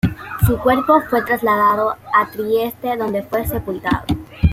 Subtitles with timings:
[0.47, 4.03] Su cuerpo fue trasladado a Trieste, donde fue sepultado.